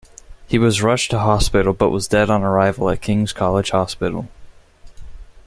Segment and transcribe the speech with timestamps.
[0.47, 4.27] He was rushed to hospital but was dead on arrival at King's College Hospital.